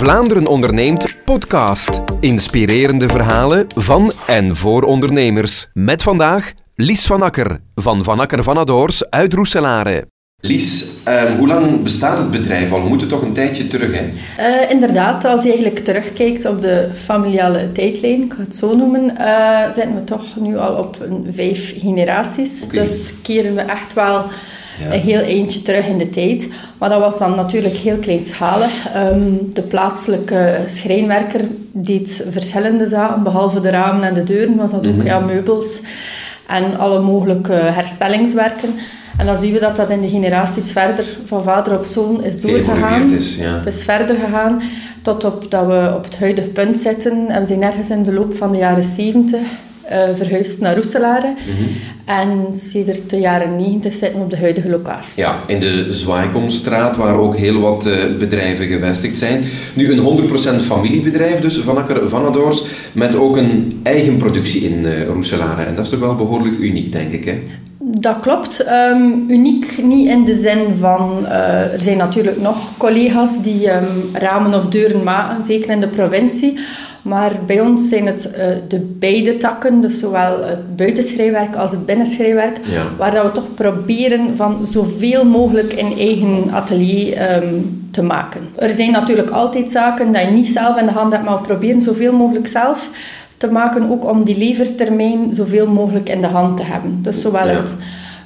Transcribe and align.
Vlaanderen 0.00 0.46
onderneemt 0.46 1.16
podcast. 1.24 2.00
Inspirerende 2.20 3.08
verhalen 3.08 3.66
van 3.74 4.12
en 4.26 4.56
voor 4.56 4.82
ondernemers. 4.82 5.66
Met 5.72 6.02
vandaag 6.02 6.52
Lies 6.74 7.06
van 7.06 7.22
Akker 7.22 7.60
van 7.74 8.04
Van 8.04 8.20
Akker 8.20 8.42
van 8.42 8.58
Adoors 8.58 9.10
uit 9.10 9.32
Roeselare. 9.32 10.06
Lies, 10.40 10.86
ehm, 11.04 11.36
hoe 11.36 11.46
lang 11.46 11.82
bestaat 11.82 12.18
het 12.18 12.30
bedrijf 12.30 12.72
al? 12.72 12.82
We 12.82 12.88
moeten 12.88 13.08
toch 13.08 13.22
een 13.22 13.32
tijdje 13.32 13.68
terug, 13.68 13.92
hè? 13.92 14.08
Uh, 14.38 14.70
inderdaad, 14.70 15.24
als 15.24 15.42
je 15.42 15.48
eigenlijk 15.52 15.84
terugkijkt 15.84 16.44
op 16.44 16.62
de 16.62 16.90
familiale 16.94 17.72
tijdlijn, 17.72 18.22
ik 18.22 18.32
ga 18.32 18.42
het 18.42 18.56
zo 18.56 18.76
noemen, 18.76 19.04
uh, 19.04 19.72
zijn 19.74 19.94
we 19.94 20.04
toch 20.04 20.36
nu 20.36 20.56
al 20.56 20.74
op 20.74 20.96
een 21.00 21.26
vijf 21.34 21.80
generaties. 21.80 22.64
Okay. 22.64 22.80
Dus 22.80 23.14
keren 23.22 23.54
we 23.54 23.60
echt 23.60 23.92
wel 23.94 24.24
ja. 24.84 24.94
een 24.94 25.00
heel 25.00 25.20
eentje 25.20 25.62
terug 25.62 25.86
in 25.86 25.98
de 25.98 26.10
tijd. 26.10 26.48
Maar 26.78 26.88
dat 26.88 27.00
was 27.00 27.18
dan 27.18 27.34
natuurlijk 27.36 27.74
heel 27.74 27.96
kleinschalig. 27.96 28.72
Um, 28.96 29.50
de 29.52 29.62
plaatselijke 29.62 30.58
schrijnwerker 30.66 31.40
deed 31.72 32.24
verschillende 32.30 32.86
zaken, 32.86 33.22
behalve 33.22 33.60
de 33.60 33.70
ramen 33.70 34.02
en 34.02 34.14
de 34.14 34.22
deuren, 34.22 34.56
was 34.56 34.70
dat 34.70 34.86
ook 34.86 34.92
mm 34.92 34.98
-hmm. 34.98 35.06
ja, 35.06 35.20
meubels 35.20 35.82
en 36.46 36.78
alle 36.78 37.00
mogelijke 37.00 37.52
herstellingswerken. 37.52 38.74
En 39.16 39.26
dan 39.26 39.38
zien 39.38 39.52
we 39.52 39.58
dat 39.58 39.76
dat 39.76 39.90
in 39.90 40.00
de 40.00 40.08
generaties 40.08 40.72
verder, 40.72 41.04
van 41.24 41.42
vader 41.42 41.78
op 41.78 41.84
zoon, 41.84 42.24
is 42.24 42.40
doorgegaan. 42.40 43.12
Is, 43.12 43.36
ja. 43.36 43.54
Het 43.54 43.66
is 43.66 43.82
verder 43.82 44.16
gegaan, 44.16 44.62
tot 45.02 45.24
op 45.24 45.50
dat 45.50 45.66
we 45.66 45.92
op 45.96 46.04
het 46.04 46.18
huidige 46.18 46.48
punt 46.48 46.78
zitten. 46.78 47.28
En 47.28 47.40
we 47.40 47.46
zijn 47.46 47.62
ergens 47.62 47.90
in 47.90 48.02
de 48.02 48.12
loop 48.12 48.36
van 48.36 48.52
de 48.52 48.58
jaren 48.58 48.82
70 48.82 49.40
uh, 49.40 49.46
verhuisd 50.14 50.60
naar 50.60 50.74
Roeselare. 50.74 51.28
Mm 51.28 51.56
-hmm. 51.56 51.76
En 52.04 52.58
sinds 52.58 53.06
de 53.06 53.18
jaren 53.18 53.56
90 53.56 53.92
zitten 53.92 54.18
we 54.18 54.24
op 54.24 54.30
de 54.30 54.36
huidige 54.36 54.70
locatie. 54.70 55.22
Ja, 55.22 55.38
in 55.46 55.60
de 55.60 55.86
Zwaaikomstraat, 55.90 56.96
waar 56.96 57.14
ook 57.14 57.36
heel 57.36 57.60
wat 57.60 57.86
uh, 57.86 57.94
bedrijven 58.18 58.66
gevestigd 58.66 59.16
zijn. 59.16 59.44
Nu 59.74 59.92
een 59.92 60.28
100% 60.60 60.64
familiebedrijf, 60.64 61.40
dus 61.40 61.58
Van 61.58 61.76
Akker 61.76 62.08
Vanadoors, 62.08 62.64
met 62.92 63.14
ook 63.14 63.36
een 63.36 63.80
eigen 63.82 64.16
productie 64.16 64.60
in 64.60 64.84
uh, 64.84 65.06
Roeselare. 65.06 65.62
En 65.62 65.74
dat 65.74 65.84
is 65.84 65.90
toch 65.90 66.00
wel 66.00 66.16
behoorlijk 66.16 66.58
uniek, 66.58 66.92
denk 66.92 67.12
ik, 67.12 67.24
hè? 67.24 67.38
Dat 67.78 68.20
klopt. 68.20 68.66
Um, 68.68 69.24
uniek 69.28 69.78
niet 69.82 70.08
in 70.08 70.24
de 70.24 70.34
zin 70.34 70.74
van... 70.78 71.18
Uh, 71.22 71.72
er 71.72 71.80
zijn 71.80 71.96
natuurlijk 71.96 72.40
nog 72.40 72.76
collega's 72.76 73.42
die 73.42 73.72
um, 73.72 73.86
ramen 74.12 74.54
of 74.54 74.66
deuren 74.66 75.02
maken, 75.02 75.44
zeker 75.44 75.70
in 75.70 75.80
de 75.80 75.88
provincie. 75.88 76.58
Maar 77.02 77.32
bij 77.46 77.60
ons 77.60 77.88
zijn 77.88 78.06
het 78.06 78.30
uh, 78.38 78.44
de 78.68 78.78
beide 78.98 79.36
takken, 79.36 79.80
dus 79.80 79.98
zowel 79.98 80.44
het 80.44 80.76
buitenschrijwerk 80.76 81.56
als 81.56 81.70
het 81.70 81.86
binnenschrijwerk, 81.86 82.60
ja. 82.64 82.82
waar 82.98 83.10
dat 83.10 83.24
we 83.24 83.32
toch 83.32 83.54
proberen 83.54 84.36
van 84.36 84.66
zoveel 84.66 85.24
mogelijk 85.24 85.72
in 85.72 85.98
eigen 85.98 86.50
atelier 86.50 87.42
um, 87.42 87.88
te 87.90 88.02
maken. 88.02 88.40
Er 88.56 88.74
zijn 88.74 88.92
natuurlijk 88.92 89.30
altijd 89.30 89.70
zaken 89.70 90.12
dat 90.12 90.22
je 90.22 90.30
niet 90.30 90.48
zelf 90.48 90.80
in 90.80 90.86
de 90.86 90.92
hand 90.92 91.12
hebt, 91.12 91.24
maar 91.24 91.36
we 91.36 91.46
proberen 91.46 91.82
zoveel 91.82 92.12
mogelijk 92.12 92.46
zelf 92.46 92.90
te 93.36 93.50
maken, 93.50 93.90
ook 93.90 94.04
om 94.10 94.24
die 94.24 94.38
levertermijn 94.38 95.34
zoveel 95.34 95.66
mogelijk 95.66 96.08
in 96.08 96.20
de 96.20 96.26
hand 96.26 96.56
te 96.56 96.62
hebben. 96.62 96.98
Dus 97.02 97.20
zowel 97.20 97.46
Ja. 97.46 97.52
het, 97.56 97.76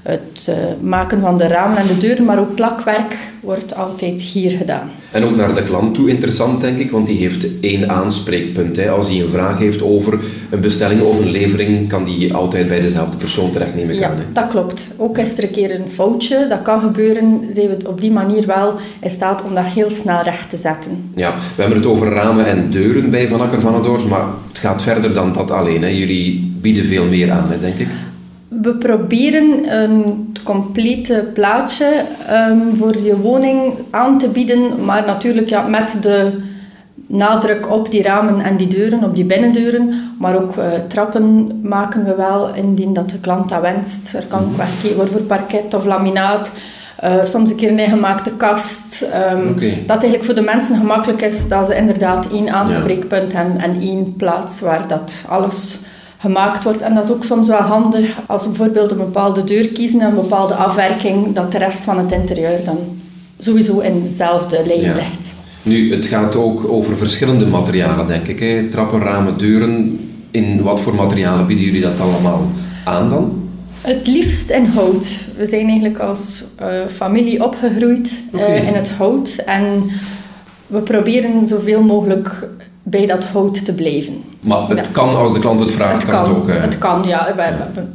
het 0.05 0.47
uh, 0.49 0.55
maken 0.81 1.21
van 1.21 1.39
de 1.39 1.47
ramen 1.47 1.77
en 1.79 1.87
de 1.87 1.99
deuren, 1.99 2.25
maar 2.25 2.39
ook 2.39 2.55
plakwerk 2.55 3.17
wordt 3.41 3.77
altijd 3.77 4.21
hier 4.21 4.51
gedaan. 4.51 4.91
En 5.11 5.25
ook 5.25 5.37
naar 5.37 5.55
de 5.55 5.63
klant 5.63 5.95
toe 5.95 6.09
interessant, 6.09 6.61
denk 6.61 6.79
ik, 6.79 6.91
want 6.91 7.07
die 7.07 7.19
heeft 7.19 7.47
één 7.61 7.91
aanspreekpunt. 7.91 8.77
Hè. 8.77 8.91
Als 8.91 9.09
hij 9.09 9.21
een 9.21 9.29
vraag 9.29 9.59
heeft 9.59 9.83
over 9.83 10.19
een 10.51 10.61
bestelling 10.61 11.01
of 11.03 11.19
een 11.19 11.31
levering, 11.31 11.89
kan 11.89 12.05
die 12.05 12.35
altijd 12.35 12.69
bij 12.69 12.81
dezelfde 12.81 13.17
persoon 13.17 13.53
terecht, 13.53 13.75
neem 13.75 13.91
ik 13.91 13.99
Ja, 13.99 14.09
aan. 14.09 14.17
Dat 14.33 14.47
klopt. 14.47 14.89
Ook 14.97 15.19
is 15.19 15.39
er 15.39 15.45
een 15.45 15.51
keer 15.51 15.81
een 15.81 15.89
foutje, 15.89 16.47
dat 16.49 16.63
kan 16.63 16.81
gebeuren, 16.81 17.45
zijn 17.53 17.69
we 17.69 17.89
op 17.89 18.01
die 18.01 18.13
manier 18.13 18.47
wel 18.47 18.75
in 19.01 19.11
staat 19.11 19.45
om 19.45 19.55
dat 19.55 19.65
heel 19.65 19.91
snel 19.91 20.23
recht 20.23 20.51
te 20.51 20.57
zetten. 20.57 21.11
Ja, 21.15 21.35
we 21.55 21.63
hebben 21.63 21.79
het 21.79 21.89
over 21.89 22.09
ramen 22.13 22.47
en 22.47 22.71
deuren 22.71 23.11
bij 23.11 23.29
Van 23.29 23.41
Akker 23.41 23.61
van 23.61 23.75
Adoors, 23.75 24.05
maar 24.05 24.25
het 24.49 24.59
gaat 24.59 24.83
verder 24.83 25.15
dan 25.15 25.33
dat 25.33 25.51
alleen. 25.51 25.83
Hè. 25.83 25.89
Jullie 25.89 26.53
bieden 26.61 26.85
veel 26.85 27.05
meer 27.05 27.31
aan, 27.31 27.51
hè, 27.51 27.61
denk 27.61 27.79
ik. 27.79 27.89
We 28.63 28.75
proberen 28.75 29.81
een 29.83 30.33
complete 30.45 31.31
plaatje 31.35 32.05
um, 32.51 32.77
voor 32.77 32.99
je 32.99 33.17
woning 33.17 33.75
aan 33.91 34.19
te 34.19 34.29
bieden, 34.29 34.85
maar 34.85 35.07
natuurlijk 35.07 35.49
ja, 35.49 35.63
met 35.69 35.99
de 36.03 36.31
nadruk 37.07 37.71
op 37.71 37.91
die 37.91 38.03
ramen 38.03 38.41
en 38.41 38.57
die 38.57 38.67
deuren, 38.67 39.05
op 39.05 39.17
die 39.17 39.25
binnendeuren, 39.25 39.95
maar 40.19 40.37
ook 40.37 40.57
uh, 40.57 40.65
trappen 40.89 41.59
maken 41.63 42.05
we 42.05 42.15
wel 42.15 42.55
indien 42.55 42.93
dat 42.93 43.11
de 43.11 43.19
klant 43.19 43.49
dat 43.49 43.61
wenst. 43.61 44.15
Er 44.15 44.25
kan 44.29 44.41
ook 44.41 44.57
weggekeken 44.57 44.97
worden 44.97 45.15
voor 45.15 45.23
parket 45.23 45.75
of 45.75 45.85
laminaat. 45.85 46.51
Uh, 47.05 47.25
soms 47.25 47.51
een 47.51 47.57
keer 47.57 47.71
een 47.71 47.79
ingemaakte 47.79 48.31
kast. 48.31 49.07
Um, 49.33 49.49
Oké. 49.49 49.73
Dat 49.87 50.03
eigenlijk 50.03 50.25
voor 50.25 50.35
de 50.35 50.41
mensen 50.41 50.77
gemakkelijk 50.77 51.23
is 51.23 51.49
dat 51.49 51.67
ze 51.67 51.77
inderdaad 51.77 52.33
één 52.33 52.51
aanspreekpunt 52.51 53.33
hebben 53.33 53.61
en 53.61 53.81
één 53.81 54.17
plaats 54.17 54.61
waar 54.61 54.89
dat 54.89 55.25
alles 55.29 55.79
gemaakt 56.25 56.65
wordt. 56.65 56.81
En 56.83 56.95
dat 56.95 57.05
is 57.05 57.11
ook 57.11 57.25
soms 57.25 57.49
wel 57.49 57.61
handig 57.61 58.19
als 58.27 58.43
we 58.43 58.49
bijvoorbeeld 58.49 58.91
een 58.91 58.97
bepaalde 58.97 59.45
deur 59.45 59.69
kiezen 59.69 60.01
en 60.01 60.09
een 60.09 60.15
bepaalde 60.15 60.55
afwerking, 60.55 61.35
dat 61.35 61.53
de 61.53 61.59
rest 61.59 61.85
van 61.85 61.99
het 61.99 62.13
interieur 62.13 62.65
dan 62.65 62.79
sowieso 63.39 63.79
in 63.81 64.03
dezelfde 64.03 64.63
lijn 64.67 64.81
Ja. 64.81 64.95
ligt. 64.95 65.35
Nu, 65.63 65.95
het 65.95 66.07
gaat 66.07 66.37
ook 66.37 66.69
over 66.69 66.97
verschillende 66.97 67.47
materialen, 67.47 68.07
denk 68.07 68.27
ik. 68.29 68.39
Hè. 68.41 68.69
Trappen, 68.71 69.01
ramen, 69.01 69.39
deuren. 69.39 69.99
In 70.31 70.63
wat 70.63 70.81
voor 70.81 70.95
materialen 70.95 71.47
bieden 71.47 71.65
jullie 71.65 71.81
dat 71.83 72.01
allemaal 72.01 72.43
aan 72.85 73.09
dan? 73.09 73.49
Het 73.81 74.07
liefst 74.07 74.51
in 74.51 74.65
hout. 74.65 75.25
We 75.37 75.47
zijn 75.47 75.67
eigenlijk 75.69 75.99
als 75.99 76.45
uh, 76.61 76.67
familie 76.89 77.45
opgegroeid 77.45 78.25
uh, 78.35 78.41
Oké. 78.41 78.53
in 78.55 78.75
het 78.75 78.91
hout. 78.91 79.37
En 79.47 79.85
we 80.67 80.79
proberen 80.79 81.47
zoveel 81.47 81.83
mogelijk 81.83 82.49
bij 82.87 83.07
dat 83.07 83.25
hout 83.25 83.65
te 83.65 83.73
blijven. 83.75 84.15
Maar 84.41 84.69
het 84.69 84.79
Ja. 84.87 84.93
kan, 84.93 85.17
als 85.17 85.33
de 85.33 85.39
klant 85.39 85.61
het 85.61 85.73
vraagt, 85.73 86.03
Het 86.03 86.11
kan, 86.11 86.25
kan, 86.25 86.35
het 86.35 86.43
ook. 86.43 86.49
eh, 86.49 86.61
het 86.63 86.79
kan, 86.79 87.03
ja. 87.07 87.33
We- 87.37 87.43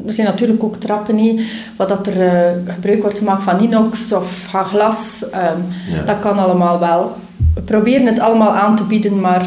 Er 0.08 0.14
zijn 0.14 0.28
natuurlijk 0.28 0.64
ook 0.64 0.76
trappen, 0.76 1.16
niet, 1.16 1.42
wat 1.78 1.90
dat 1.90 2.08
er 2.08 2.22
eh, 2.22 2.52
gebruik 2.74 3.02
wordt 3.02 3.18
gemaakt 3.18 3.44
van 3.44 3.60
inox 3.62 4.14
of 4.14 4.32
van 4.50 4.66
glas. 4.66 5.26
ehm, 5.32 5.58
Ja. 5.94 6.02
Dat 6.06 6.20
kan 6.20 6.38
allemaal 6.38 6.80
wel. 6.80 7.16
We 7.56 7.62
proberen 7.62 8.06
het 8.06 8.20
allemaal 8.20 8.52
aan 8.52 8.76
te 8.76 8.84
bieden, 8.84 9.20
maar 9.20 9.46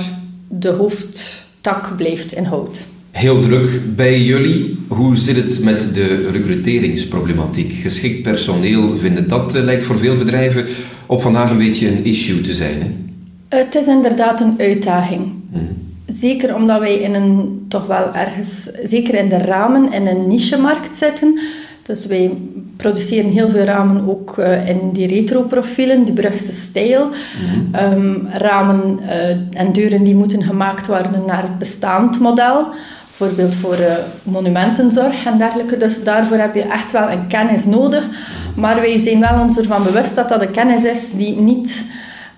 de 0.49 0.69
hoofdtak 0.71 1.97
blijft 1.97 2.33
in 2.33 2.45
hout. 2.45 2.87
Heel 3.11 3.43
druk 3.43 3.97
bij 3.97 4.21
jullie. 4.23 4.79
Hoe 4.89 5.17
zit 5.17 5.37
het 5.37 5.63
met 5.63 5.95
de 5.95 6.29
recruteringsproblematiek? 6.33 7.73
Geschikt 7.73 8.23
personeel 8.23 8.97
vinden 8.97 9.29
dat 9.29 9.55
eh, 9.55 9.63
lijkt 9.63 9.85
voor 9.87 9.99
veel 9.99 10.17
bedrijven 10.17 10.65
op 11.07 11.23
vandaag 11.23 11.51
een 11.51 11.59
beetje 11.59 11.89
een 11.89 12.05
issue 12.05 12.41
te 12.41 12.55
zijn. 12.55 12.81
Hè? 12.83 12.87
Het 13.57 13.75
is 13.75 13.87
inderdaad 13.87 14.41
een 14.41 14.55
uitdaging. 14.59 15.33
Mhm. 15.51 15.65
Zeker 16.07 16.55
omdat 16.55 16.81
wij 16.81 16.95
in 16.95 17.15
een 17.15 17.65
toch 17.69 17.87
wel 17.87 18.15
ergens, 18.15 18.71
zeker 18.83 19.15
in 19.15 19.29
de 19.29 19.39
ramen, 19.39 19.93
in 19.93 20.07
een 20.07 20.29
niche-markt 20.29 20.97
zitten. 20.97 21.39
Dus 21.83 22.07
wij 22.07 22.31
produceren 22.77 23.31
heel 23.31 23.49
veel 23.49 23.65
ramen 23.65 24.09
ook 24.09 24.39
eh, 24.39 24.69
in 24.69 24.91
die 24.93 25.07
retro-profielen, 25.07 26.05
die 26.05 26.15
Brugse 26.15 26.53
stijl. 26.53 27.09
Ehm, 27.73 28.27
ramen 28.33 28.99
eh, 29.09 29.29
en 29.61 29.73
deuren 29.73 30.05
die 30.05 30.15
moeten 30.15 30.43
gemaakt 30.43 30.87
worden 30.87 31.25
naar 31.27 31.43
het 31.43 31.59
bestaand 31.59 32.21
model. 32.21 32.67
Bijvoorbeeld 33.09 33.55
voor 33.55 33.75
eh, 33.75 33.95
monumentenzorg 34.23 35.25
en 35.25 35.39
dergelijke. 35.39 35.77
Dus 35.77 36.05
daarvoor 36.05 36.37
heb 36.37 36.55
je 36.55 36.63
echt 36.63 36.93
wel 36.93 37.11
een 37.11 37.27
kennis 37.27 37.65
nodig. 37.65 38.09
Maar 38.57 38.81
wij 38.81 38.99
zijn 38.99 39.21
wel 39.21 39.41
ons 39.41 39.59
ervan 39.59 39.83
bewust 39.83 40.17
dat 40.17 40.29
dat 40.29 40.41
een 40.41 40.51
kennis 40.51 40.85
is 40.85 41.11
die 41.11 41.37
niet 41.37 41.85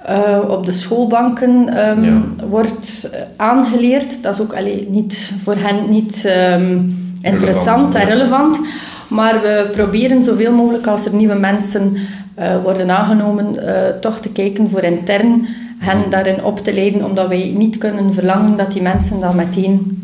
eh, 0.04 0.38
op 0.48 0.66
de 0.66 0.72
schoolbanken 0.72 1.66
Ja. 2.02 2.22
wordt 2.48 3.10
aangeleerd. 3.36 4.22
Dat 4.22 4.34
is 4.34 4.40
ook 4.40 4.54
allee, 4.54 4.88
niet, 4.90 5.32
voor 5.42 5.56
hen 5.56 5.90
niet 5.90 6.24
ehm, 6.24 6.82
interessant 7.20 7.94
Relevant, 7.94 7.94
en 7.94 8.00
ja. 8.00 8.06
relevant. 8.06 8.60
Maar 9.08 9.40
we 9.42 9.68
proberen 9.72 10.22
zoveel 10.22 10.52
mogelijk 10.52 10.86
als 10.86 11.04
er 11.04 11.14
nieuwe 11.14 11.34
mensen 11.34 11.96
eh, 12.34 12.62
worden 12.62 12.90
aangenomen, 12.90 13.66
eh, 13.66 13.98
toch 14.00 14.20
te 14.20 14.28
kijken 14.28 14.70
voor 14.70 14.82
intern 14.82 15.46
hen 15.78 16.10
daarin 16.10 16.44
op 16.44 16.64
te 16.64 16.74
leiden, 16.74 17.04
omdat 17.04 17.28
wij 17.28 17.54
niet 17.56 17.78
kunnen 17.78 18.14
verlangen 18.14 18.56
dat 18.56 18.72
die 18.72 18.82
mensen 18.82 19.20
dan 19.20 19.36
meteen 19.36 20.02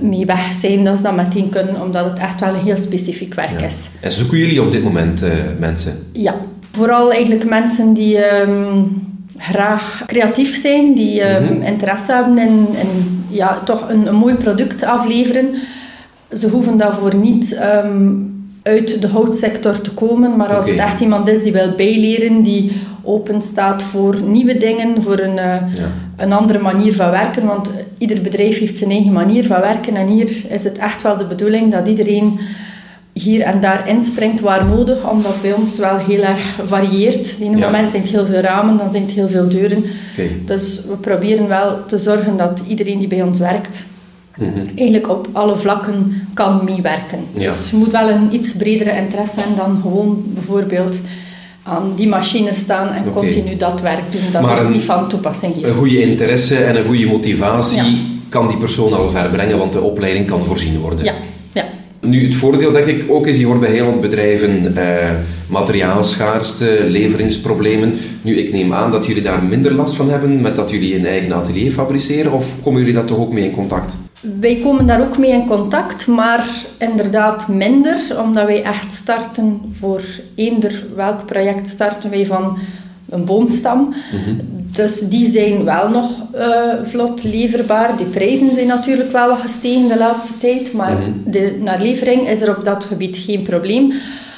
mee 0.00 0.26
weg 0.26 0.52
zijn, 0.52 0.84
dat 0.84 0.96
ze 0.96 1.02
dat 1.02 1.16
meteen 1.16 1.48
kunnen, 1.48 1.82
omdat 1.82 2.04
het 2.04 2.18
echt 2.18 2.40
wel 2.40 2.54
een 2.54 2.64
heel 2.64 2.76
specifiek 2.76 3.34
werk 3.34 3.60
is. 3.62 3.88
En 4.00 4.12
zoeken 4.12 4.38
jullie 4.38 4.62
op 4.62 4.70
dit 4.70 4.82
moment 4.82 5.24
mensen? 5.58 5.92
Ja, 6.12 6.34
vooral 6.72 7.12
eigenlijk 7.12 7.48
mensen 7.48 7.94
die 7.94 8.18
ehm, 8.18 8.82
graag 9.38 10.02
creatief 10.06 10.56
zijn, 10.60 10.94
die 10.94 11.20
ehm, 11.22 11.44
Mhm. 11.54 11.62
interesse 11.62 12.12
hebben 12.12 12.38
in, 12.38 12.66
in 12.80 13.24
ja, 13.28 13.58
toch 13.64 13.88
een, 13.90 14.06
een 14.06 14.14
mooi 14.14 14.34
product 14.34 14.82
afleveren. 14.82 15.54
Ze 16.36 16.48
hoeven 16.48 16.76
daarvoor 16.76 17.14
niet 17.14 17.54
ehm, 17.54 18.12
uit 18.62 19.00
de 19.02 19.08
houtsector 19.08 19.80
te 19.80 19.90
komen, 19.90 20.36
maar 20.36 20.56
als 20.56 20.68
het 20.68 20.78
echt 20.78 21.00
iemand 21.00 21.28
is 21.28 21.42
die 21.42 21.52
wil 21.52 21.70
bijleren, 21.76 22.42
die 22.42 22.72
open 23.02 23.42
staat 23.42 23.82
voor 23.82 24.22
nieuwe 24.24 24.56
dingen, 24.56 25.02
voor 25.02 25.18
een, 25.18 25.38
eh, 25.38 25.44
Ja. 25.44 25.90
een 26.16 26.32
andere 26.32 26.58
manier 26.58 26.94
van 26.94 27.10
werken, 27.10 27.46
want 27.46 27.70
ieder 27.98 28.20
bedrijf 28.22 28.58
heeft 28.58 28.76
zijn 28.76 28.90
eigen 28.90 29.12
manier 29.12 29.44
van 29.44 29.60
werken 29.60 29.96
en 29.96 30.06
hier 30.06 30.30
is 30.50 30.64
het 30.64 30.78
echt 30.78 31.02
wel 31.02 31.16
de 31.16 31.24
bedoeling 31.26 31.72
dat 31.72 31.88
iedereen 31.88 32.38
hier 33.22 33.40
en 33.40 33.60
daar 33.60 33.88
inspringt 33.88 34.40
waar 34.40 34.64
nodig, 34.64 35.10
omdat 35.10 35.42
bij 35.42 35.52
ons 35.52 35.78
wel 35.78 35.96
heel 35.96 36.22
erg 36.22 36.58
varieert. 36.62 37.36
In 37.40 37.52
een 37.52 37.58
moment 37.58 37.90
zijn 37.90 38.02
het 38.02 38.12
heel 38.12 38.26
veel 38.26 38.40
ramen, 38.40 38.76
dan 38.76 38.90
zijn 38.90 39.02
het 39.02 39.12
heel 39.12 39.28
veel 39.28 39.48
deuren. 39.48 39.84
Dus 40.44 40.84
we 40.88 40.96
proberen 40.96 41.48
wel 41.48 41.78
te 41.86 41.98
zorgen 41.98 42.36
dat 42.36 42.62
iedereen 42.68 42.98
die 42.98 43.08
bij 43.08 43.22
ons 43.22 43.38
werkt, 43.38 43.86
mhm. 44.36 44.50
eigenlijk 44.74 45.08
op 45.10 45.28
alle 45.32 45.56
vlakken 45.56 46.28
kan 46.34 46.64
meewerken. 46.64 47.18
Dus 47.32 47.70
je 47.70 47.76
moet 47.76 47.90
wel 47.90 48.10
een 48.10 48.34
iets 48.34 48.52
bredere 48.52 48.96
interesse 48.96 49.38
hebben 49.38 49.56
dan 49.56 49.78
gewoon 49.82 50.24
bijvoorbeeld 50.26 50.98
aan 51.62 51.92
die 51.96 52.08
machine 52.08 52.52
staan 52.54 52.88
en 52.88 53.12
continu 53.12 53.56
dat 53.56 53.80
werk 53.80 54.12
doen. 54.12 54.20
Dat 54.32 54.60
is 54.60 54.68
niet 54.68 54.82
van 54.82 55.08
toepassing 55.08 55.54
hier. 55.54 55.68
Een 55.68 55.74
goede 55.74 56.02
interesse 56.02 56.56
en 56.56 56.76
een 56.76 56.84
goede 56.84 57.06
motivatie 57.06 58.14
kan 58.28 58.48
die 58.48 58.56
persoon 58.56 58.92
al 58.92 59.10
ver 59.10 59.28
brengen, 59.28 59.58
want 59.58 59.72
de 59.72 59.80
opleiding 59.80 60.26
kan 60.26 60.44
voorzien 60.44 60.78
worden. 60.78 61.04
Nu, 62.06 62.24
het 62.24 62.34
voordeel 62.34 62.72
denk 62.72 62.86
ik 62.86 63.04
ook 63.08 63.26
is, 63.26 63.36
je 63.36 63.46
hoort 63.46 63.60
bij 63.60 63.70
heel 63.70 63.84
wat 63.84 64.00
bedrijven 64.00 64.76
eh, 64.76 65.10
materiaalschaarste, 65.48 66.84
leveringsproblemen. 66.88 67.94
Nu, 68.22 68.36
ik 68.36 68.52
neem 68.52 68.74
aan 68.74 68.90
dat 68.90 69.06
jullie 69.06 69.22
daar 69.22 69.42
minder 69.42 69.72
last 69.72 69.94
van 69.94 70.10
hebben 70.10 70.40
met 70.40 70.54
dat 70.54 70.70
jullie 70.70 70.98
een 70.98 71.06
eigen 71.06 71.32
atelier 71.32 71.72
fabriceren, 71.72 72.32
of 72.32 72.52
komen 72.62 72.80
jullie 72.80 72.94
daar 72.94 73.04
toch 73.04 73.18
ook 73.18 73.32
mee 73.32 73.44
in 73.44 73.50
contact? 73.50 73.96
Wij 74.40 74.60
komen 74.62 74.86
daar 74.86 75.00
ook 75.00 75.18
mee 75.18 75.30
in 75.30 75.46
contact, 75.46 76.06
maar 76.06 76.48
inderdaad 76.78 77.48
minder, 77.48 77.96
omdat 78.22 78.44
wij 78.44 78.62
echt 78.62 78.92
starten 78.92 79.60
voor 79.72 80.00
eender 80.34 80.84
welk 80.94 81.26
project 81.26 81.68
starten 81.68 82.10
wij 82.10 82.26
van 82.26 82.58
een 83.16 83.24
boomstam. 83.24 83.94
Mhm. 84.12 84.34
Dus 84.72 85.00
die 85.00 85.30
zijn 85.30 85.64
wel 85.64 85.88
nog 85.88 86.10
uh, 86.34 86.48
vlot 86.82 87.24
leverbaar. 87.24 87.96
Die 87.96 88.06
prijzen 88.06 88.54
zijn 88.54 88.66
natuurlijk 88.66 89.12
wel 89.12 89.28
wat 89.28 89.40
gestegen 89.40 89.88
de 89.88 89.98
laatste 89.98 90.38
tijd, 90.38 90.72
maar 90.72 90.92
mhm. 90.92 91.10
de, 91.24 91.58
naar 91.62 91.80
levering 91.80 92.28
is 92.28 92.40
er 92.40 92.56
op 92.56 92.64
dat 92.64 92.84
gebied 92.84 93.16
geen 93.16 93.42
probleem. 93.42 93.92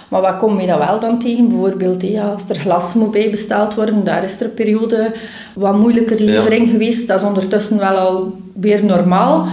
Maar 0.09 0.21
wat 0.21 0.37
kom 0.37 0.61
je 0.61 0.67
dan 0.67 0.79
wel 0.79 1.01
dan 1.01 1.19
tegen? 1.19 1.49
Bijvoorbeeld 1.49 2.03
ja, 2.03 2.29
als 2.29 2.49
er 2.49 2.59
glas 2.59 2.95
moet 2.95 3.11
bijbesteld 3.11 3.75
worden, 3.75 4.05
daar 4.05 4.25
is 4.25 4.41
er 4.41 4.47
een 4.47 4.55
periode 4.55 5.13
wat 5.55 5.79
moeilijker 5.79 6.21
levering 6.21 6.71
geweest. 6.71 7.07
Dat 7.07 7.21
is 7.21 7.27
ondertussen 7.27 7.79
wel 7.79 7.97
al 7.97 8.37
weer 8.53 8.85
normaal. 8.85 9.47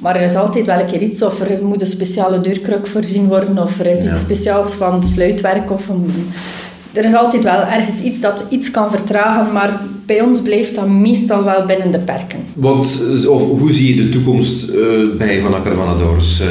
Maar 0.00 0.16
er 0.16 0.22
is 0.22 0.34
altijd 0.34 0.66
wel 0.66 0.80
een 0.80 0.86
keer 0.86 1.02
iets, 1.02 1.22
of 1.22 1.40
er 1.40 1.64
moet 1.64 1.80
een 1.80 1.86
speciale 1.86 2.40
deurkruk 2.40 2.86
voorzien 2.86 3.28
worden, 3.28 3.58
of 3.58 3.80
er 3.80 3.86
is 3.86 4.04
iets 4.04 4.20
speciaals 4.20 4.74
van 4.74 5.04
sluitwerk 5.04 5.70
of 5.70 5.88
een 5.88 6.30
er 6.96 7.04
is 7.04 7.14
altijd 7.14 7.42
wel 7.42 7.60
ergens 7.60 8.00
iets 8.00 8.20
dat 8.20 8.44
iets 8.48 8.70
kan 8.70 8.90
vertragen, 8.90 9.52
maar 9.52 9.80
bij 10.06 10.20
ons 10.20 10.42
blijft 10.42 10.74
dat 10.74 10.88
meestal 10.88 11.44
wel 11.44 11.66
binnen 11.66 11.90
de 11.90 11.98
perken. 11.98 12.38
Wat, 12.54 13.02
of, 13.28 13.42
hoe 13.42 13.72
zie 13.72 13.96
je 13.96 14.02
de 14.02 14.08
toekomst 14.08 14.70
uh, 14.70 15.16
bij 15.18 15.40
Van 15.40 15.54
Akker 15.54 15.74
van 15.74 15.88
Adors 15.88 16.40
uh, 16.40 16.46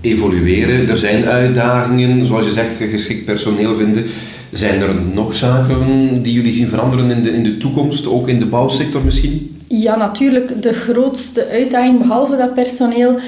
evolueren? 0.00 0.88
Er 0.88 0.96
zijn 0.96 1.24
uitdagingen, 1.24 2.24
zoals 2.24 2.46
je 2.46 2.52
zegt, 2.52 2.76
geschikt 2.90 3.24
personeel 3.24 3.74
vinden. 3.74 4.04
Zijn 4.52 4.80
er 4.80 4.94
nog 5.14 5.34
zaken 5.34 6.22
die 6.22 6.32
jullie 6.32 6.52
zien 6.52 6.68
veranderen 6.68 7.10
in 7.10 7.22
de, 7.22 7.30
in 7.30 7.42
de 7.42 7.56
toekomst, 7.56 8.06
ook 8.06 8.28
in 8.28 8.38
de 8.38 8.46
bouwsector 8.46 9.04
misschien? 9.04 9.56
Ja, 9.68 9.96
natuurlijk. 9.96 10.62
De 10.62 10.72
grootste 10.72 11.48
uitdaging, 11.48 11.98
behalve 11.98 12.36
dat 12.36 12.54
personeel, 12.54 13.18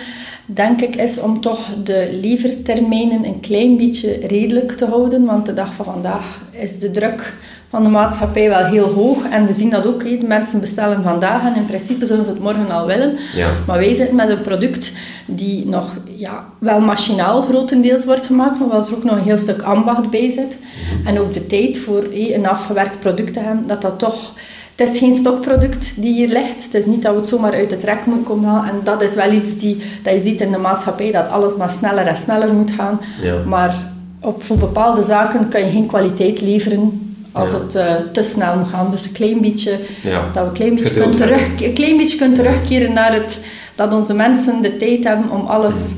denk 0.46 0.80
ik, 0.80 0.96
is 0.96 1.20
om 1.20 1.40
toch 1.40 1.68
de 1.84 2.18
levertermijnen 2.22 3.24
een 3.24 3.40
klein 3.40 3.76
beetje 3.76 4.26
redelijk 4.26 4.72
te 4.72 4.84
houden. 4.84 5.24
Want 5.24 5.46
de 5.46 5.54
dag 5.54 5.74
van 5.74 5.84
vandaag 5.84 6.40
is 6.50 6.78
de 6.78 6.90
druk 6.90 7.34
van 7.68 7.82
de 7.82 7.88
maatschappij 7.88 8.48
wel 8.48 8.64
heel 8.64 8.92
hoog. 8.92 9.28
En 9.30 9.46
we 9.46 9.52
zien 9.52 9.70
dat 9.70 9.86
ook. 9.86 10.04
Mensen 10.26 10.60
bestellen 10.60 11.02
vandaag 11.02 11.42
en 11.42 11.60
in 11.60 11.66
principe 11.66 12.06
zullen 12.06 12.24
ze 12.24 12.30
het 12.30 12.40
morgen 12.40 12.70
al 12.70 12.86
willen. 12.86 13.16
Ja. 13.34 13.48
Maar 13.66 13.78
wij 13.78 13.94
zitten 13.94 14.16
met 14.16 14.28
een 14.28 14.40
product 14.40 14.92
die 15.26 15.66
nog 15.66 15.92
ja, 16.04 16.44
wel 16.58 16.80
machinaal 16.80 17.42
grotendeels 17.42 18.04
wordt 18.04 18.26
gemaakt, 18.26 18.58
maar 18.58 18.68
waar 18.68 18.86
er 18.86 18.94
ook 18.94 19.04
nog 19.04 19.16
een 19.16 19.22
heel 19.22 19.38
stuk 19.38 19.62
ambacht 19.62 20.10
bij 20.10 20.30
zit. 20.30 20.58
Mhm. 20.58 21.06
En 21.06 21.18
ook 21.18 21.34
de 21.34 21.46
tijd 21.46 21.78
voor 21.78 22.06
een 22.12 22.46
afgewerkt 22.46 23.00
product 23.00 23.32
te 23.32 23.40
hebben, 23.40 23.66
dat 23.66 23.82
dat 23.82 23.98
toch 23.98 24.32
het 24.76 24.88
is 24.88 24.98
geen 24.98 25.14
stokproduct 25.14 26.02
die 26.02 26.14
hier 26.14 26.28
ligt. 26.28 26.64
Het 26.64 26.74
is 26.74 26.86
niet 26.86 27.02
dat 27.02 27.14
we 27.14 27.20
het 27.20 27.28
zomaar 27.28 27.52
uit 27.52 27.70
de 27.70 27.76
trek 27.76 28.06
moeten 28.06 28.26
komen 28.26 28.48
halen. 28.48 28.70
En 28.70 28.80
dat 28.84 29.02
is 29.02 29.14
wel 29.14 29.32
iets 29.32 29.56
die, 29.58 29.82
dat 30.02 30.12
je 30.12 30.20
ziet 30.20 30.40
in 30.40 30.52
de 30.52 30.58
maatschappij, 30.58 31.12
dat 31.12 31.28
alles 31.28 31.56
maar 31.56 31.70
sneller 31.70 32.06
en 32.06 32.16
sneller 32.16 32.54
moet 32.54 32.70
gaan. 32.70 33.00
Maar 33.46 33.92
op, 34.20 34.42
voor 34.42 34.56
bepaalde 34.56 35.02
zaken 35.02 35.48
kan 35.48 35.60
je 35.60 35.70
geen 35.70 35.86
kwaliteit 35.86 36.40
leveren 36.40 37.14
als 37.32 37.52
het 37.52 37.74
uh, 37.74 37.94
te 38.12 38.22
snel 38.22 38.58
moet 38.58 38.68
gaan. 38.68 38.90
Dus 38.90 39.04
een 39.04 39.12
klein 39.12 39.40
beetje, 39.40 39.70
dat 40.02 40.32
we 40.32 40.40
een 40.40 40.52
klein 40.52 40.74
beetje, 40.74 40.90
kunnen 40.90 41.16
terug, 41.16 41.60
een 41.60 41.72
klein 41.72 41.96
beetje 41.96 42.18
kunnen 42.18 42.36
terugkeren 42.36 42.92
naar 42.92 43.12
het, 43.14 43.40
dat 43.74 43.92
onze 43.92 44.14
mensen 44.14 44.62
de 44.62 44.76
tijd 44.76 45.04
hebben 45.04 45.30
om 45.30 45.46
alles 45.46 45.94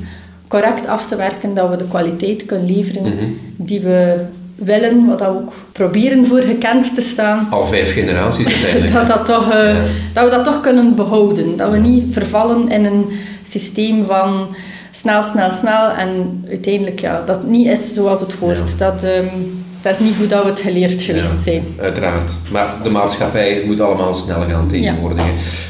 correct 0.49 0.87
af 0.87 1.07
te 1.07 1.17
werken, 1.17 1.55
dat 1.55 1.71
we 1.71 1.77
de 1.77 1.89
kwaliteit 1.89 2.47
kunnen 2.47 2.77
leveren 2.77 3.03
mhm. 3.03 3.25
die 3.57 3.81
we 3.81 4.25
willen, 4.59 5.07
wat 5.07 5.21
we 5.21 5.27
ook 5.27 5.53
proberen 5.73 6.27
voor 6.27 6.41
gekend 6.41 6.95
te 6.95 7.01
staan. 7.01 7.47
Al 7.51 7.67
vijf 7.67 7.93
generaties 7.93 8.47
uiteindelijk. 8.53 8.93
dat, 8.93 9.07
dat, 9.07 9.25
toch, 9.27 9.55
uh, 9.55 9.77
dat 10.13 10.25
we 10.25 10.31
dat 10.31 10.45
toch 10.45 10.61
kunnen 10.61 10.95
behouden. 10.95 11.57
Dat 11.57 11.71
we 11.71 11.79
niet 11.79 12.05
vervallen 12.15 12.69
in 12.69 12.85
een 12.85 13.05
systeem 13.43 14.05
van 14.05 14.55
snel, 14.91 15.23
snel, 15.23 15.53
snel 15.53 15.91
en 15.91 16.45
uiteindelijk 16.49 17.01
ja, 17.01 17.23
dat 17.27 17.45
niet 17.45 17.67
is 17.67 17.95
zoals 17.95 18.21
het 18.21 18.33
hoort. 18.33 18.79
Dat, 18.79 19.05
um, 19.05 19.58
dat 19.89 20.01
is 20.01 20.07
niet 20.07 20.17
goed 20.17 20.31
dat 20.31 20.43
we 20.43 20.49
het 20.49 20.61
geleerd 20.61 21.03
geweest 21.03 21.43
zijn. 21.43 21.63
Uiteraard. 21.81 22.33
Maar 22.51 22.75
de 22.83 22.91
maatschappij 22.91 23.63
moet 23.67 23.81
allemaal 23.81 24.15
snel 24.15 24.41
gaan 24.49 24.69
tegenwoordig. 24.69 25.25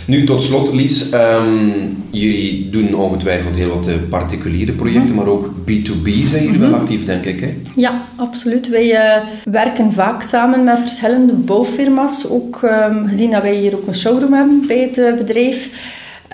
Nu, 0.05 0.25
tot 0.25 0.43
slot, 0.43 0.73
Lies. 0.73 1.13
Um, 1.13 2.05
jullie 2.11 2.71
doen 2.71 2.95
ongetwijfeld 2.95 3.57
heel 3.57 3.69
wat 3.69 3.87
eh, 3.87 3.95
particuliere 4.11 4.73
projecten, 4.73 5.15
mhm. 5.15 5.17
maar 5.17 5.27
ook 5.27 5.47
B2B 5.47 6.27
zijn 6.27 6.45
jullie 6.45 6.59
wel 6.59 6.69
mhm. 6.69 6.81
actief, 6.81 7.05
denk 7.05 7.25
ik. 7.25 7.41
Hè? 7.41 7.57
Ja, 7.77 8.03
absoluut. 8.17 8.69
Wij 8.69 8.91
uh, 8.93 9.27
werken 9.45 9.93
vaak 9.93 10.23
samen 10.23 10.65
met 10.65 10.81
verschillende 10.81 11.33
bouwfirma's. 11.33 12.29
Ook 12.31 12.61
um, 12.63 13.07
gezien 13.07 13.31
dat 13.31 13.43
wij 13.43 13.55
hier 13.55 13.75
ook 13.75 13.87
een 13.87 13.95
showroom 13.95 14.33
hebben 14.33 14.65
bij 14.67 14.79
het 14.79 14.99
uh, 14.99 15.17
bedrijf. 15.17 15.71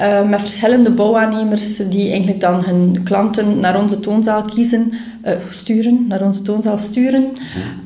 Uh, 0.00 0.28
met 0.28 0.40
verschillende 0.40 0.90
bouwaannemers 0.90 1.76
die 1.76 2.08
eigenlijk 2.08 2.40
dan 2.40 2.64
hun 2.64 3.00
klanten 3.04 3.60
naar 3.60 3.80
onze 3.80 4.00
toonzaal 4.00 4.42
kiezen, 4.42 4.92
uh, 5.24 5.32
sturen, 5.48 6.04
naar 6.08 6.22
onze 6.22 6.42
toonzaal 6.42 6.78
sturen, 6.78 7.32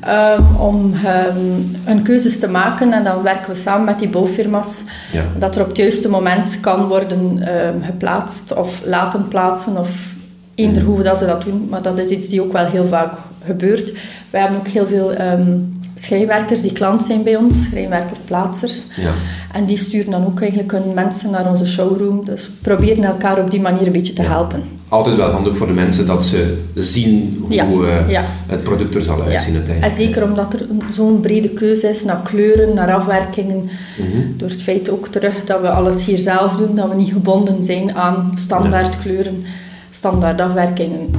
uh, 0.07 0.61
om 0.61 0.93
um, 0.93 1.75
hun 1.83 2.01
keuzes 2.03 2.39
te 2.39 2.47
maken. 2.47 2.93
En 2.93 3.03
dan 3.03 3.23
werken 3.23 3.49
we 3.49 3.55
samen 3.55 3.85
met 3.85 3.99
die 3.99 4.09
bouwfirma's, 4.09 4.83
ja. 5.11 5.23
dat 5.37 5.55
er 5.55 5.61
op 5.61 5.67
het 5.67 5.77
juiste 5.77 6.09
moment 6.09 6.59
kan 6.59 6.87
worden 6.87 7.39
ehm, 7.47 7.81
geplaatst 7.81 8.55
of 8.55 8.81
laten 8.85 9.27
plaatsen 9.27 9.77
of 9.77 10.13
eender 10.55 10.83
hoe 10.83 11.03
dat 11.03 11.17
ze 11.17 11.25
dat 11.25 11.43
doen. 11.43 11.67
Maar 11.69 11.81
dat 11.81 11.97
is 11.97 12.09
iets 12.09 12.29
die 12.29 12.41
ook 12.41 12.51
wel 12.51 12.65
heel 12.65 12.85
vaak 12.85 13.13
gebeurt. 13.45 13.91
We 14.29 14.37
hebben 14.37 14.57
ook 14.57 14.67
heel 14.67 14.87
veel 14.87 15.21
um, 15.21 15.78
schrijnwerkers 16.01 16.61
die 16.61 16.71
klant 16.71 17.03
zijn 17.03 17.23
bij 17.23 17.35
ons, 17.35 17.63
schrijnwerkerplaatsers. 17.63 18.83
Ja. 18.95 19.11
En 19.53 19.65
die 19.65 19.77
sturen 19.77 20.11
dan 20.11 20.25
ook 20.25 20.39
eigenlijk 20.39 20.71
hun 20.71 20.93
mensen 20.93 21.31
naar 21.31 21.49
onze 21.49 21.65
showroom. 21.65 22.25
Dus 22.25 22.45
we 22.45 22.51
proberen 22.61 23.03
elkaar 23.03 23.39
op 23.39 23.51
die 23.51 23.61
manier 23.61 23.85
een 23.85 23.91
beetje 23.91 24.13
te 24.13 24.21
helpen. 24.21 24.63
Altijd 24.87 25.15
wel 25.15 25.29
handig 25.29 25.57
voor 25.57 25.67
de 25.67 25.73
mensen 25.73 26.07
dat 26.07 26.25
ze 26.25 26.57
zien 26.75 27.45
hoe 27.47 27.85
uh, 28.07 28.19
het 28.47 28.63
product 28.63 28.95
er 28.95 29.01
zal 29.01 29.21
uitzien 29.21 29.55
uiteindelijk. 29.55 29.93
En 29.93 30.05
zeker 30.05 30.23
omdat 30.23 30.53
er 30.53 30.65
zo'n 30.93 31.19
brede 31.19 31.49
keuze 31.49 31.89
is 31.89 32.03
naar 32.03 32.21
kleuren, 32.23 32.73
naar 32.73 32.93
afwerkingen. 32.93 33.69
Mhm. 33.97 34.37
Door 34.37 34.49
het 34.49 34.63
feit 34.63 34.89
ook 34.89 35.07
terug 35.07 35.45
dat 35.45 35.61
we 35.61 35.69
alles 35.69 36.05
hier 36.05 36.17
zelf 36.17 36.55
doen, 36.55 36.75
dat 36.75 36.89
we 36.89 36.95
niet 36.95 37.11
gebonden 37.11 37.65
zijn 37.65 37.95
aan 37.95 38.31
standaard 38.35 38.99
kleuren, 38.99 39.43
standaard 39.89 40.41
afwerkingen. 40.41 41.09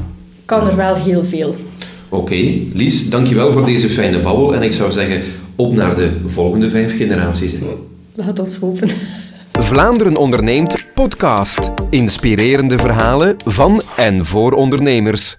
Kan 0.44 0.68
er 0.68 0.76
wel 0.76 0.94
heel 0.94 1.24
veel. 1.24 1.54
Oké, 2.12 2.52
Lies, 2.72 3.10
dankjewel 3.10 3.52
voor 3.52 3.64
deze 3.64 3.88
fijne 3.88 4.20
babbel. 4.20 4.54
En 4.54 4.62
ik 4.62 4.72
zou 4.72 4.92
zeggen, 4.92 5.22
op 5.56 5.72
naar 5.72 5.96
de 5.96 6.10
volgende 6.26 6.70
vijf 6.70 6.96
generaties. 6.96 7.52
Laat 8.14 8.38
ons 8.38 8.56
hopen. 8.56 8.88
Vlaanderen 9.52 10.16
onderneemt 10.16 10.86
podcast. 10.94 11.70
Inspirerende 11.90 12.78
verhalen 12.78 13.36
van 13.44 13.82
en 13.96 14.24
voor 14.24 14.52
ondernemers. 14.52 15.36